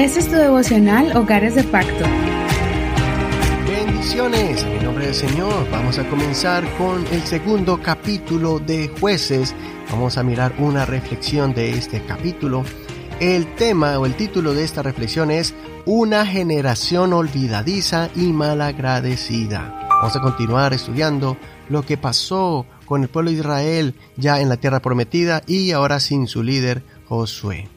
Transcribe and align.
Este 0.00 0.20
es 0.20 0.28
tu 0.30 0.36
devocional 0.36 1.14
Hogares 1.14 1.54
de 1.54 1.62
Pacto. 1.62 2.06
Bendiciones, 3.68 4.62
en 4.62 4.72
el 4.72 4.84
nombre 4.84 5.04
del 5.04 5.14
Señor. 5.14 5.70
Vamos 5.70 5.98
a 5.98 6.08
comenzar 6.08 6.64
con 6.78 7.06
el 7.08 7.20
segundo 7.24 7.82
capítulo 7.82 8.60
de 8.60 8.88
jueces. 8.98 9.54
Vamos 9.90 10.16
a 10.16 10.22
mirar 10.22 10.54
una 10.56 10.86
reflexión 10.86 11.52
de 11.52 11.72
este 11.72 12.02
capítulo. 12.02 12.64
El 13.20 13.54
tema 13.56 13.98
o 13.98 14.06
el 14.06 14.14
título 14.14 14.54
de 14.54 14.64
esta 14.64 14.82
reflexión 14.82 15.30
es 15.30 15.54
Una 15.84 16.24
generación 16.24 17.12
olvidadiza 17.12 18.08
y 18.16 18.32
malagradecida. 18.32 19.86
Vamos 20.00 20.16
a 20.16 20.22
continuar 20.22 20.72
estudiando 20.72 21.36
lo 21.68 21.82
que 21.82 21.98
pasó 21.98 22.64
con 22.86 23.02
el 23.02 23.10
pueblo 23.10 23.32
de 23.32 23.36
Israel 23.36 23.94
ya 24.16 24.40
en 24.40 24.48
la 24.48 24.56
tierra 24.56 24.80
prometida 24.80 25.42
y 25.46 25.72
ahora 25.72 26.00
sin 26.00 26.26
su 26.26 26.42
líder 26.42 26.82
Josué. 27.06 27.68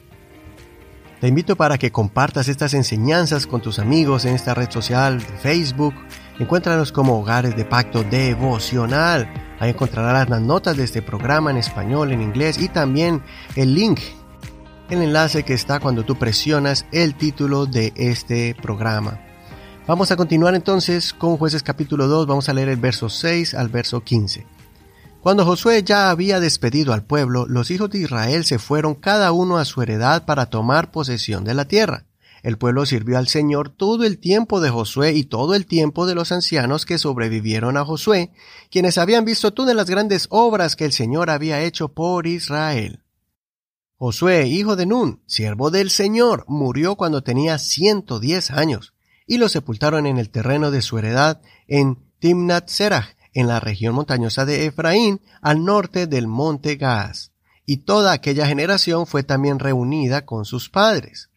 Te 1.24 1.30
invito 1.30 1.56
para 1.56 1.78
que 1.78 1.90
compartas 1.90 2.50
estas 2.50 2.74
enseñanzas 2.74 3.48
con 3.48 3.62
tus 3.62 3.80
amigos 3.80 4.26
en 4.26 4.36
esta 4.36 4.54
red 4.54 4.70
social 4.70 5.20
de 5.20 5.38
Facebook. 5.38 5.94
Encuéntranos 6.38 6.92
como 6.92 7.18
Hogares 7.18 7.56
de 7.56 7.64
Pacto 7.64 8.04
Devocional. 8.04 9.34
Ahí 9.58 9.70
encontrarás 9.70 10.30
las 10.30 10.42
notas 10.42 10.76
de 10.76 10.84
este 10.84 11.02
programa 11.02 11.50
en 11.50 11.56
español, 11.56 12.12
en 12.12 12.22
inglés 12.22 12.60
y 12.60 12.68
también 12.68 13.24
el 13.56 13.74
link, 13.74 14.02
el 14.90 15.02
enlace 15.02 15.44
que 15.44 15.54
está 15.54 15.80
cuando 15.80 16.04
tú 16.04 16.18
presionas 16.18 16.86
el 16.92 17.16
título 17.16 17.68
de 17.68 17.94
este 17.96 18.54
programa. 18.62 19.22
Vamos 19.88 20.12
a 20.12 20.18
continuar 20.18 20.56
entonces 20.56 21.14
con 21.14 21.38
jueces 21.38 21.64
capítulo 21.64 22.08
2, 22.08 22.28
vamos 22.28 22.50
a 22.50 22.54
leer 22.54 22.68
el 22.68 22.82
verso 22.82 23.08
6 23.08 23.54
al 23.54 23.70
verso 23.70 24.04
15. 24.04 24.46
Cuando 25.24 25.46
Josué 25.46 25.84
ya 25.84 26.10
había 26.10 26.42
despedido 26.42 26.92
al 26.92 27.06
pueblo, 27.06 27.46
los 27.48 27.72
hijos 27.72 27.90
de 27.90 28.00
Israel 28.00 28.44
se 28.44 28.60
fueron 28.60 28.94
cada 28.94 29.32
uno 29.32 29.58
a 29.58 29.64
su 29.64 29.82
heredad 29.82 30.26
para 30.26 30.48
tomar 30.48 30.92
posesión 30.92 31.46
de 31.46 31.54
la 31.54 31.64
tierra. 31.64 32.08
El 32.42 32.58
pueblo 32.58 32.86
sirvió 32.86 33.18
al 33.18 33.30
Señor 33.30 33.70
todo 33.70 34.04
el 34.04 34.18
tiempo 34.20 34.60
de 34.60 34.70
Josué 34.70 35.14
y 35.14 35.24
todo 35.24 35.56
el 35.56 35.66
tiempo 35.66 36.06
de 36.06 36.14
los 36.14 36.34
ancianos 36.34 36.86
que 36.86 36.98
sobrevivieron 36.98 37.78
a 37.78 37.86
Josué, 37.86 38.34
quienes 38.70 38.98
habían 38.98 39.24
visto 39.24 39.54
todas 39.54 39.74
las 39.78 39.90
grandes 39.90 40.28
obras 40.30 40.76
que 40.76 40.84
el 40.84 40.92
Señor 40.92 41.30
había 41.30 41.62
hecho 41.62 41.88
por 41.88 42.28
Israel. 42.28 43.06
Josué, 43.96 44.48
hijo 44.48 44.76
de 44.76 44.88
Nun, 44.88 45.22
siervo 45.26 45.72
del 45.72 45.90
Señor, 45.90 46.44
murió 46.50 46.98
cuando 46.98 47.24
tenía 47.24 47.60
ciento 47.60 48.20
diez 48.20 48.52
años, 48.52 48.94
y 49.26 49.38
lo 49.38 49.48
sepultaron 49.48 50.06
en 50.06 50.18
el 50.18 50.30
terreno 50.30 50.70
de 50.70 50.82
su 50.82 50.98
heredad 50.98 51.40
en 51.70 52.12
Timnat 52.20 52.68
Serach, 52.68 53.16
en 53.34 53.48
la 53.48 53.60
región 53.60 53.96
montañosa 53.96 54.46
de 54.46 54.66
Efraín, 54.66 55.22
al 55.42 55.64
norte 55.64 56.08
del 56.08 56.28
monte 56.28 56.76
Gaas, 56.76 57.32
y 57.66 57.78
toda 57.78 58.12
aquella 58.12 58.48
generación 58.48 59.08
fue 59.08 59.24
también 59.24 59.60
reunida 59.60 60.26
con 60.26 60.46
sus 60.46 60.70
padres. 60.70 61.30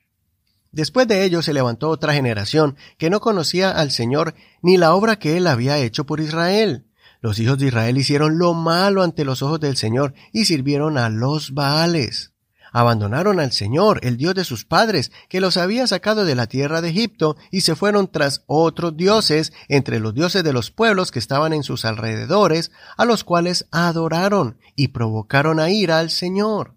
Después 0.72 1.08
de 1.08 1.24
ello 1.24 1.40
se 1.42 1.54
levantó 1.54 1.88
otra 1.88 2.12
generación 2.12 2.76
que 2.98 3.08
no 3.08 3.20
conocía 3.20 3.70
al 3.70 3.90
Señor 3.90 4.34
ni 4.62 4.76
la 4.76 4.94
obra 4.94 5.18
que 5.18 5.36
él 5.36 5.46
había 5.46 5.78
hecho 5.78 6.04
por 6.04 6.20
Israel. 6.20 6.86
Los 7.20 7.38
hijos 7.38 7.58
de 7.58 7.68
Israel 7.68 7.96
hicieron 7.96 8.38
lo 8.38 8.52
malo 8.52 9.02
ante 9.02 9.24
los 9.24 9.42
ojos 9.42 9.58
del 9.60 9.76
Señor 9.76 10.12
y 10.32 10.44
sirvieron 10.44 10.98
a 10.98 11.08
los 11.08 11.54
Baales 11.54 12.35
abandonaron 12.76 13.40
al 13.40 13.52
Señor, 13.52 14.00
el 14.02 14.18
Dios 14.18 14.34
de 14.34 14.44
sus 14.44 14.66
padres, 14.66 15.10
que 15.30 15.40
los 15.40 15.56
había 15.56 15.86
sacado 15.86 16.26
de 16.26 16.34
la 16.34 16.46
tierra 16.46 16.82
de 16.82 16.90
Egipto, 16.90 17.38
y 17.50 17.62
se 17.62 17.74
fueron 17.74 18.06
tras 18.06 18.42
otros 18.44 18.94
dioses, 18.98 19.54
entre 19.68 19.98
los 19.98 20.12
dioses 20.12 20.44
de 20.44 20.52
los 20.52 20.70
pueblos 20.70 21.10
que 21.10 21.18
estaban 21.18 21.54
en 21.54 21.62
sus 21.62 21.86
alrededores, 21.86 22.72
a 22.98 23.06
los 23.06 23.24
cuales 23.24 23.66
adoraron 23.70 24.58
y 24.74 24.88
provocaron 24.88 25.58
a 25.58 25.70
ira 25.70 25.98
al 26.00 26.10
Señor. 26.10 26.74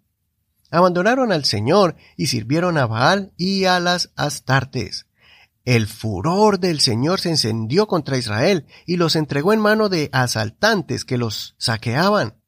Abandonaron 0.71 1.33
al 1.33 1.43
Señor 1.43 1.97
y 2.15 2.27
sirvieron 2.27 2.77
a 2.77 2.87
Baal 2.87 3.33
y 3.35 3.65
a 3.65 3.81
las 3.81 4.11
Astartes. 4.15 5.05
El 5.65 5.85
furor 5.85 6.61
del 6.61 6.79
Señor 6.79 7.19
se 7.19 7.31
encendió 7.31 7.87
contra 7.87 8.17
Israel 8.17 8.67
y 8.85 8.95
los 8.95 9.17
entregó 9.17 9.51
en 9.51 9.59
mano 9.59 9.89
de 9.89 10.09
asaltantes 10.13 11.03
que 11.03 11.17
los 11.17 11.55
saqueaban 11.57 12.38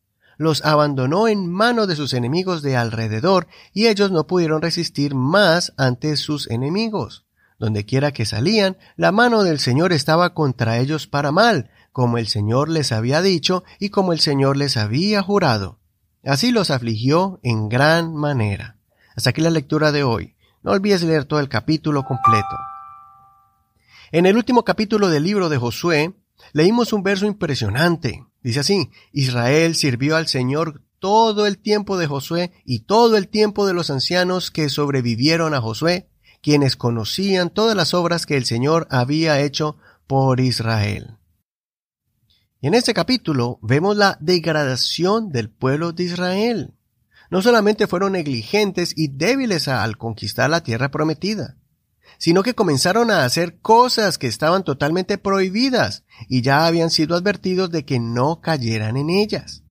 los 0.41 0.65
abandonó 0.65 1.27
en 1.27 1.47
mano 1.47 1.85
de 1.85 1.95
sus 1.95 2.13
enemigos 2.13 2.63
de 2.63 2.75
alrededor, 2.75 3.47
y 3.73 3.87
ellos 3.87 4.11
no 4.11 4.25
pudieron 4.25 4.61
resistir 4.61 5.13
más 5.13 5.71
ante 5.77 6.17
sus 6.17 6.49
enemigos. 6.49 7.25
Donde 7.59 7.85
quiera 7.85 8.11
que 8.11 8.25
salían, 8.25 8.77
la 8.95 9.11
mano 9.11 9.43
del 9.43 9.59
Señor 9.59 9.93
estaba 9.93 10.33
contra 10.33 10.79
ellos 10.79 11.05
para 11.05 11.31
mal, 11.31 11.69
como 11.91 12.17
el 12.17 12.27
Señor 12.27 12.69
les 12.69 12.91
había 12.91 13.21
dicho 13.21 13.63
y 13.79 13.89
como 13.89 14.13
el 14.13 14.19
Señor 14.19 14.57
les 14.57 14.77
había 14.77 15.21
jurado. 15.21 15.79
Así 16.23 16.51
los 16.51 16.71
afligió 16.71 17.39
en 17.43 17.69
gran 17.69 18.15
manera. 18.15 18.77
Hasta 19.15 19.29
aquí 19.29 19.41
la 19.41 19.51
lectura 19.51 19.91
de 19.91 20.03
hoy. 20.03 20.35
No 20.63 20.71
olvides 20.71 21.03
leer 21.03 21.25
todo 21.25 21.39
el 21.39 21.49
capítulo 21.49 22.03
completo. 22.03 22.57
En 24.11 24.25
el 24.25 24.37
último 24.37 24.63
capítulo 24.63 25.09
del 25.09 25.23
libro 25.23 25.49
de 25.49 25.57
Josué, 25.57 26.15
leímos 26.53 26.93
un 26.93 27.03
verso 27.03 27.27
impresionante. 27.27 28.25
Dice 28.43 28.61
así, 28.61 28.89
Israel 29.11 29.75
sirvió 29.75 30.15
al 30.15 30.27
Señor 30.27 30.81
todo 30.99 31.45
el 31.47 31.57
tiempo 31.57 31.97
de 31.97 32.07
Josué 32.07 32.51
y 32.65 32.79
todo 32.79 33.17
el 33.17 33.27
tiempo 33.27 33.65
de 33.65 33.73
los 33.73 33.89
ancianos 33.89 34.51
que 34.51 34.69
sobrevivieron 34.69 35.53
a 35.53 35.61
Josué, 35.61 36.09
quienes 36.41 36.75
conocían 36.75 37.49
todas 37.49 37.75
las 37.75 37.93
obras 37.93 38.25
que 38.25 38.37
el 38.37 38.45
Señor 38.45 38.87
había 38.89 39.39
hecho 39.39 39.77
por 40.07 40.39
Israel. 40.39 41.17
Y 42.61 42.67
en 42.67 42.75
este 42.75 42.93
capítulo 42.93 43.59
vemos 43.61 43.97
la 43.97 44.17
degradación 44.21 45.31
del 45.31 45.49
pueblo 45.49 45.93
de 45.93 46.03
Israel. 46.03 46.73
No 47.31 47.41
solamente 47.41 47.87
fueron 47.87 48.11
negligentes 48.11 48.93
y 48.95 49.07
débiles 49.07 49.67
al 49.67 49.97
conquistar 49.97 50.49
la 50.49 50.61
tierra 50.61 50.91
prometida, 50.91 51.57
sino 52.17 52.43
que 52.43 52.53
comenzaron 52.53 53.11
a 53.11 53.25
hacer 53.25 53.59
cosas 53.59 54.17
que 54.17 54.27
estaban 54.27 54.63
totalmente 54.63 55.17
prohibidas 55.17 56.03
y 56.29 56.41
ya 56.41 56.65
habían 56.65 56.91
sido 56.91 57.15
advertidos 57.15 57.71
de 57.71 57.85
que 57.85 57.99
no 57.99 58.41
cayeran 58.41 58.97
en 58.97 59.09
ellas. 59.09 59.63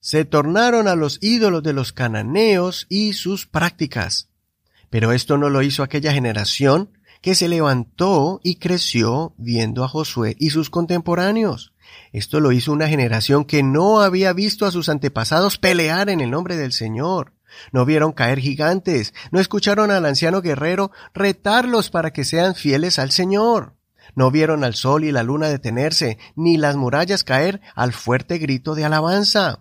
Se 0.00 0.24
tornaron 0.24 0.88
a 0.88 0.94
los 0.94 1.18
ídolos 1.20 1.62
de 1.62 1.72
los 1.72 1.92
cananeos 1.92 2.86
y 2.88 3.14
sus 3.14 3.46
prácticas. 3.46 4.28
Pero 4.90 5.12
esto 5.12 5.38
no 5.38 5.50
lo 5.50 5.62
hizo 5.62 5.82
aquella 5.82 6.12
generación 6.12 6.90
que 7.20 7.34
se 7.34 7.48
levantó 7.48 8.40
y 8.44 8.56
creció 8.56 9.34
viendo 9.36 9.84
a 9.84 9.88
Josué 9.88 10.36
y 10.38 10.50
sus 10.50 10.70
contemporáneos. 10.70 11.72
Esto 12.12 12.40
lo 12.40 12.52
hizo 12.52 12.72
una 12.72 12.88
generación 12.88 13.44
que 13.44 13.62
no 13.62 14.00
había 14.00 14.32
visto 14.32 14.66
a 14.66 14.70
sus 14.70 14.88
antepasados 14.88 15.58
pelear 15.58 16.10
en 16.10 16.20
el 16.20 16.30
nombre 16.30 16.56
del 16.56 16.72
Señor. 16.72 17.32
No 17.72 17.84
vieron 17.84 18.12
caer 18.12 18.38
gigantes, 18.38 19.14
no 19.30 19.40
escucharon 19.40 19.90
al 19.90 20.06
anciano 20.06 20.40
guerrero 20.42 20.90
retarlos 21.14 21.90
para 21.90 22.12
que 22.12 22.24
sean 22.24 22.54
fieles 22.54 22.98
al 22.98 23.10
Señor. 23.10 23.74
No 24.14 24.30
vieron 24.30 24.64
al 24.64 24.74
sol 24.74 25.04
y 25.04 25.12
la 25.12 25.22
luna 25.22 25.48
detenerse, 25.48 26.18
ni 26.34 26.56
las 26.56 26.76
murallas 26.76 27.24
caer 27.24 27.60
al 27.74 27.92
fuerte 27.92 28.38
grito 28.38 28.74
de 28.74 28.84
alabanza. 28.84 29.60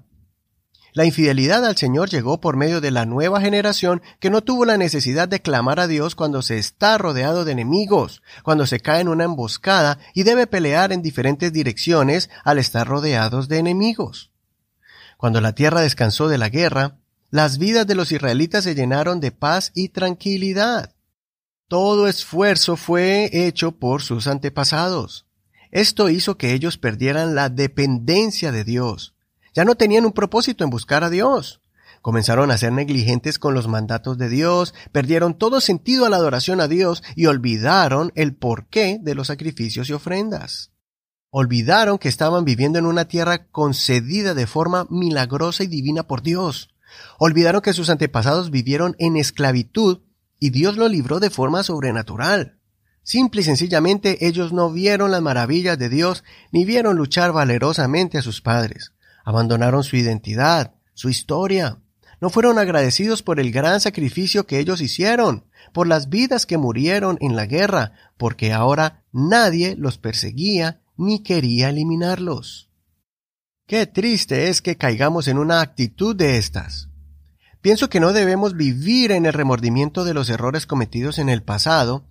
La 0.98 1.06
infidelidad 1.06 1.64
al 1.64 1.78
Señor 1.78 2.10
llegó 2.10 2.40
por 2.40 2.58
medio 2.58 2.82
de 2.82 2.90
la 2.90 3.06
nueva 3.06 3.40
generación 3.40 4.02
que 4.20 4.32
no 4.32 4.42
tuvo 4.42 4.66
la 4.66 4.78
necesidad 4.78 5.28
de 5.28 5.42
clamar 5.42 5.80
a 5.80 5.86
Dios 5.86 6.16
cuando 6.16 6.42
se 6.42 6.58
está 6.58 6.98
rodeado 6.98 7.46
de 7.46 7.52
enemigos, 7.52 8.24
cuando 8.42 8.66
se 8.66 8.80
cae 8.80 9.02
en 9.02 9.08
una 9.08 9.26
emboscada 9.26 10.00
y 10.16 10.24
debe 10.24 10.48
pelear 10.48 10.92
en 10.92 11.04
diferentes 11.04 11.54
direcciones 11.54 12.32
al 12.44 12.58
estar 12.58 12.88
rodeados 12.88 13.48
de 13.48 13.60
enemigos. 13.60 14.32
Cuando 15.18 15.40
la 15.40 15.54
tierra 15.54 15.82
descansó 15.82 16.30
de 16.30 16.40
la 16.40 16.50
guerra, 16.50 16.98
las 17.30 17.58
vidas 17.58 17.86
de 17.86 17.96
los 17.96 18.12
israelitas 18.12 18.64
se 18.64 18.76
llenaron 18.76 19.20
de 19.20 19.32
paz 19.32 19.72
y 19.76 19.90
tranquilidad. 19.90 20.96
Todo 21.68 22.08
esfuerzo 22.08 22.78
fue 22.78 23.30
hecho 23.34 23.74
por 23.74 24.02
sus 24.02 24.28
antepasados. 24.28 25.26
Esto 25.70 26.10
hizo 26.10 26.38
que 26.38 26.54
ellos 26.54 26.78
perdieran 26.78 27.36
la 27.36 27.50
dependencia 27.50 28.54
de 28.54 28.64
Dios. 28.64 29.16
Ya 29.54 29.66
no 29.66 29.76
tenían 29.76 30.06
un 30.06 30.14
propósito 30.14 30.64
en 30.64 30.70
buscar 30.70 31.04
a 31.04 31.10
Dios. 31.10 31.62
Comenzaron 32.02 32.52
a 32.52 32.58
ser 32.58 32.72
negligentes 32.72 33.38
con 33.40 33.54
los 33.54 33.68
mandatos 33.68 34.18
de 34.18 34.30
Dios, 34.30 34.74
perdieron 34.94 35.38
todo 35.38 35.60
sentido 35.60 36.06
a 36.06 36.10
la 36.10 36.16
adoración 36.16 36.62
a 36.62 36.70
Dios 36.70 37.04
y 37.16 37.26
olvidaron 37.26 38.14
el 38.16 38.34
porqué 38.34 39.00
de 39.02 39.16
los 39.16 39.28
sacrificios 39.28 39.90
y 39.90 39.94
ofrendas. 39.94 40.72
Olvidaron 41.30 41.98
que 41.98 42.08
estaban 42.08 42.46
viviendo 42.46 42.80
en 42.80 42.86
una 42.86 43.10
tierra 43.10 43.48
concedida 43.48 44.34
de 44.34 44.48
forma 44.48 44.88
milagrosa 44.90 45.66
y 45.66 45.68
divina 45.68 46.04
por 46.04 46.22
Dios. 46.22 46.70
Olvidaron 47.20 47.62
que 47.62 47.74
sus 47.74 47.90
antepasados 47.90 48.52
vivieron 48.52 48.96
en 49.00 49.18
esclavitud 49.18 50.02
y 50.40 50.52
Dios 50.52 50.78
lo 50.78 50.88
libró 50.88 51.20
de 51.20 51.30
forma 51.30 51.64
sobrenatural. 51.64 52.60
Simple 53.04 53.42
y 53.42 53.44
sencillamente 53.46 54.28
ellos 54.28 54.52
no 54.52 54.72
vieron 54.72 55.12
las 55.12 55.22
maravillas 55.22 55.80
de 55.80 55.90
Dios 55.90 56.24
ni 56.52 56.66
vieron 56.66 56.98
luchar 56.98 57.32
valerosamente 57.32 58.18
a 58.18 58.22
sus 58.22 58.42
padres. 58.42 58.94
Abandonaron 59.24 59.84
su 59.84 59.96
identidad, 59.96 60.76
su 60.94 61.10
historia. 61.10 61.80
No 62.20 62.30
fueron 62.30 62.60
agradecidos 62.60 63.24
por 63.24 63.40
el 63.40 63.52
gran 63.52 63.80
sacrificio 63.80 64.46
que 64.46 64.60
ellos 64.60 64.82
hicieron, 64.82 65.46
por 65.74 65.88
las 65.88 66.10
vidas 66.10 66.46
que 66.46 66.58
murieron 66.58 67.18
en 67.22 67.36
la 67.36 67.46
guerra, 67.46 67.94
porque 68.18 68.52
ahora 68.52 69.04
nadie 69.12 69.76
los 69.78 69.98
perseguía 69.98 70.82
ni 70.98 71.20
quería 71.20 71.70
eliminarlos. 71.70 72.67
Qué 73.68 73.86
triste 73.86 74.48
es 74.48 74.62
que 74.62 74.78
caigamos 74.78 75.28
en 75.28 75.38
una 75.38 75.60
actitud 75.60 76.16
de 76.16 76.38
estas. 76.38 76.88
Pienso 77.60 77.90
que 77.90 78.00
no 78.00 78.14
debemos 78.14 78.56
vivir 78.56 79.12
en 79.12 79.26
el 79.26 79.34
remordimiento 79.34 80.06
de 80.06 80.14
los 80.14 80.30
errores 80.30 80.66
cometidos 80.66 81.20
en 81.20 81.28
el 81.28 81.44
pasado, 81.44 82.06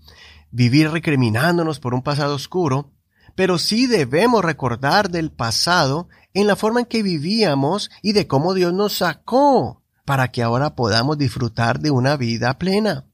vivir 0.50 0.90
recriminándonos 0.90 1.80
por 1.80 1.94
un 1.94 2.02
pasado 2.02 2.34
oscuro, 2.34 2.92
pero 3.36 3.56
sí 3.56 3.86
debemos 3.86 4.44
recordar 4.44 5.08
del 5.08 5.32
pasado 5.32 6.08
en 6.34 6.46
la 6.46 6.56
forma 6.56 6.80
en 6.80 6.86
que 6.86 7.02
vivíamos 7.02 7.90
y 8.02 8.12
de 8.12 8.26
cómo 8.26 8.52
Dios 8.52 8.74
nos 8.74 8.98
sacó 8.98 9.82
para 10.04 10.30
que 10.30 10.42
ahora 10.42 10.74
podamos 10.74 11.16
disfrutar 11.16 11.80
de 11.80 11.90
una 11.90 12.18
vida 12.18 12.58
plena. 12.58 13.06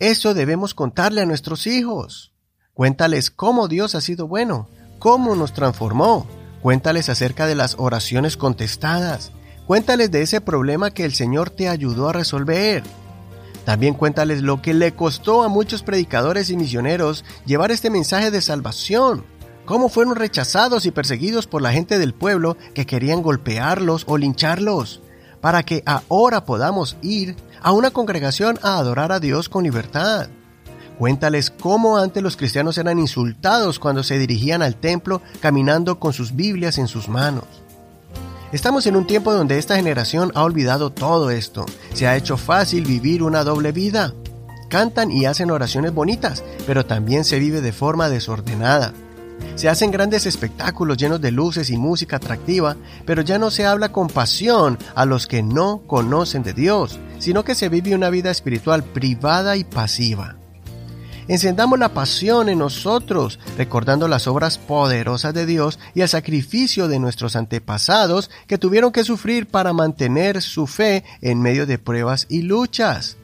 Eso 0.00 0.34
debemos 0.34 0.74
contarle 0.74 1.20
a 1.20 1.26
nuestros 1.26 1.68
hijos. 1.68 2.34
Cuéntales 2.74 3.30
cómo 3.30 3.68
Dios 3.68 3.94
ha 3.94 4.00
sido 4.00 4.26
bueno, 4.26 4.68
cómo 4.98 5.36
nos 5.36 5.52
transformó. 5.52 6.39
Cuéntales 6.62 7.08
acerca 7.08 7.46
de 7.46 7.54
las 7.54 7.76
oraciones 7.78 8.36
contestadas. 8.36 9.32
Cuéntales 9.66 10.10
de 10.10 10.22
ese 10.22 10.40
problema 10.40 10.90
que 10.90 11.04
el 11.04 11.14
Señor 11.14 11.50
te 11.50 11.68
ayudó 11.68 12.08
a 12.08 12.12
resolver. 12.12 12.82
También 13.64 13.94
cuéntales 13.94 14.42
lo 14.42 14.60
que 14.60 14.74
le 14.74 14.92
costó 14.92 15.42
a 15.42 15.48
muchos 15.48 15.82
predicadores 15.82 16.50
y 16.50 16.56
misioneros 16.56 17.24
llevar 17.46 17.70
este 17.70 17.88
mensaje 17.88 18.30
de 18.30 18.40
salvación, 18.40 19.24
cómo 19.64 19.88
fueron 19.88 20.16
rechazados 20.16 20.86
y 20.86 20.90
perseguidos 20.90 21.46
por 21.46 21.62
la 21.62 21.72
gente 21.72 21.98
del 21.98 22.14
pueblo 22.14 22.56
que 22.74 22.86
querían 22.86 23.22
golpearlos 23.22 24.04
o 24.08 24.18
lincharlos, 24.18 25.02
para 25.40 25.62
que 25.62 25.82
ahora 25.86 26.44
podamos 26.44 26.96
ir 27.02 27.36
a 27.62 27.72
una 27.72 27.90
congregación 27.90 28.58
a 28.62 28.78
adorar 28.78 29.12
a 29.12 29.20
Dios 29.20 29.48
con 29.48 29.64
libertad. 29.64 30.28
Cuéntales 31.00 31.48
cómo 31.50 31.96
antes 31.96 32.22
los 32.22 32.36
cristianos 32.36 32.76
eran 32.76 32.98
insultados 32.98 33.78
cuando 33.78 34.02
se 34.02 34.18
dirigían 34.18 34.60
al 34.60 34.76
templo 34.76 35.22
caminando 35.40 35.98
con 35.98 36.12
sus 36.12 36.36
Biblias 36.36 36.76
en 36.76 36.88
sus 36.88 37.08
manos. 37.08 37.46
Estamos 38.52 38.84
en 38.86 38.96
un 38.96 39.06
tiempo 39.06 39.32
donde 39.32 39.56
esta 39.56 39.76
generación 39.76 40.30
ha 40.34 40.44
olvidado 40.44 40.90
todo 40.90 41.30
esto. 41.30 41.64
Se 41.94 42.06
ha 42.06 42.18
hecho 42.18 42.36
fácil 42.36 42.84
vivir 42.84 43.22
una 43.22 43.44
doble 43.44 43.72
vida. 43.72 44.12
Cantan 44.68 45.10
y 45.10 45.24
hacen 45.24 45.50
oraciones 45.50 45.94
bonitas, 45.94 46.44
pero 46.66 46.84
también 46.84 47.24
se 47.24 47.38
vive 47.38 47.62
de 47.62 47.72
forma 47.72 48.10
desordenada. 48.10 48.92
Se 49.54 49.70
hacen 49.70 49.90
grandes 49.90 50.26
espectáculos 50.26 50.98
llenos 50.98 51.22
de 51.22 51.30
luces 51.30 51.70
y 51.70 51.78
música 51.78 52.16
atractiva, 52.16 52.76
pero 53.06 53.22
ya 53.22 53.38
no 53.38 53.50
se 53.50 53.64
habla 53.64 53.90
con 53.90 54.08
pasión 54.08 54.76
a 54.94 55.06
los 55.06 55.26
que 55.26 55.42
no 55.42 55.80
conocen 55.86 56.42
de 56.42 56.52
Dios, 56.52 56.98
sino 57.18 57.42
que 57.42 57.54
se 57.54 57.70
vive 57.70 57.94
una 57.94 58.10
vida 58.10 58.30
espiritual 58.30 58.84
privada 58.84 59.56
y 59.56 59.64
pasiva. 59.64 60.36
Encendamos 61.30 61.78
la 61.78 61.94
pasión 61.94 62.48
en 62.48 62.58
nosotros, 62.58 63.38
recordando 63.56 64.08
las 64.08 64.26
obras 64.26 64.58
poderosas 64.58 65.32
de 65.32 65.46
Dios 65.46 65.78
y 65.94 66.00
el 66.00 66.08
sacrificio 66.08 66.88
de 66.88 66.98
nuestros 66.98 67.36
antepasados 67.36 68.32
que 68.48 68.58
tuvieron 68.58 68.90
que 68.90 69.04
sufrir 69.04 69.46
para 69.46 69.72
mantener 69.72 70.42
su 70.42 70.66
fe 70.66 71.04
en 71.20 71.40
medio 71.40 71.66
de 71.66 71.78
pruebas 71.78 72.26
y 72.28 72.42
luchas. 72.42 73.16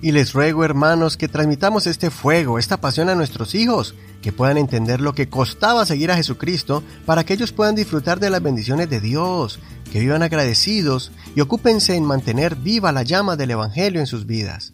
Y 0.00 0.12
les 0.12 0.32
ruego, 0.32 0.64
hermanos, 0.64 1.18
que 1.18 1.28
transmitamos 1.28 1.86
este 1.86 2.08
fuego, 2.08 2.58
esta 2.58 2.80
pasión 2.80 3.10
a 3.10 3.14
nuestros 3.14 3.54
hijos, 3.54 3.94
que 4.22 4.32
puedan 4.32 4.56
entender 4.56 5.02
lo 5.02 5.14
que 5.14 5.28
costaba 5.28 5.84
seguir 5.84 6.10
a 6.10 6.16
Jesucristo 6.16 6.82
para 7.04 7.24
que 7.24 7.34
ellos 7.34 7.52
puedan 7.52 7.74
disfrutar 7.74 8.20
de 8.20 8.30
las 8.30 8.42
bendiciones 8.42 8.88
de 8.88 9.00
Dios, 9.02 9.60
que 9.92 10.00
vivan 10.00 10.22
agradecidos 10.22 11.12
y 11.36 11.42
ocúpense 11.42 11.94
en 11.94 12.06
mantener 12.06 12.56
viva 12.56 12.90
la 12.90 13.02
llama 13.02 13.36
del 13.36 13.50
Evangelio 13.50 14.00
en 14.00 14.06
sus 14.06 14.24
vidas. 14.24 14.72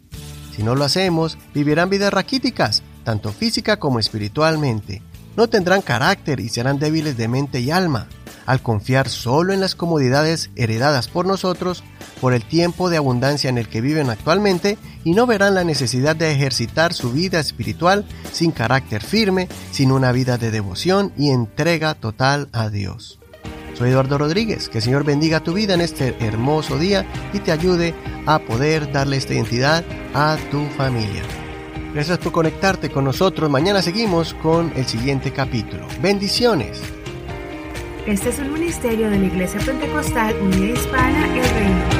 Si 0.55 0.63
no 0.63 0.75
lo 0.75 0.85
hacemos, 0.85 1.37
vivirán 1.53 1.89
vidas 1.89 2.13
raquíticas, 2.13 2.83
tanto 3.03 3.31
física 3.31 3.77
como 3.77 3.99
espiritualmente. 3.99 5.01
No 5.35 5.47
tendrán 5.47 5.81
carácter 5.81 6.39
y 6.39 6.49
serán 6.49 6.79
débiles 6.79 7.17
de 7.17 7.27
mente 7.27 7.59
y 7.61 7.71
alma, 7.71 8.07
al 8.45 8.61
confiar 8.61 9.09
solo 9.09 9.53
en 9.53 9.61
las 9.61 9.75
comodidades 9.75 10.49
heredadas 10.55 11.07
por 11.07 11.25
nosotros 11.25 11.83
por 12.19 12.33
el 12.33 12.43
tiempo 12.43 12.89
de 12.89 12.97
abundancia 12.97 13.49
en 13.49 13.57
el 13.57 13.69
que 13.69 13.81
viven 13.81 14.09
actualmente 14.09 14.77
y 15.03 15.13
no 15.13 15.25
verán 15.25 15.55
la 15.55 15.63
necesidad 15.63 16.15
de 16.15 16.31
ejercitar 16.31 16.93
su 16.93 17.11
vida 17.11 17.39
espiritual 17.39 18.05
sin 18.31 18.51
carácter 18.51 19.03
firme, 19.03 19.47
sin 19.71 19.91
una 19.91 20.11
vida 20.11 20.37
de 20.37 20.51
devoción 20.51 21.13
y 21.17 21.29
entrega 21.29 21.93
total 21.93 22.49
a 22.51 22.69
Dios. 22.69 23.18
Soy 23.79 23.91
Eduardo 23.91 24.17
Rodríguez, 24.17 24.67
que 24.67 24.79
el 24.79 24.83
Señor 24.83 25.05
bendiga 25.05 25.39
tu 25.39 25.53
vida 25.53 25.73
en 25.73 25.79
este 25.79 26.13
hermoso 26.19 26.77
día 26.77 27.05
y 27.31 27.39
te 27.39 27.53
ayude 27.53 27.95
a 28.25 28.39
poder 28.39 28.91
darle 28.91 29.15
esta 29.15 29.33
identidad 29.33 29.85
a 30.13 30.35
tu 30.51 30.65
familia. 30.75 31.21
Gracias 31.93 32.17
por 32.17 32.33
conectarte 32.33 32.89
con 32.89 33.05
nosotros. 33.05 33.49
Mañana 33.49 33.81
seguimos 33.81 34.33
con 34.33 34.73
el 34.75 34.85
siguiente 34.85 35.31
capítulo. 35.31 35.87
Bendiciones. 36.01 36.81
Este 38.05 38.27
es 38.27 38.39
un 38.39 38.51
ministerio 38.51 39.09
de 39.09 39.17
la 39.17 39.25
Iglesia 39.27 39.61
Pentecostal 39.65 40.35
Unida 40.41 40.77
Hispana 40.77 41.37
El 41.37 41.49
Reino. 41.49 41.98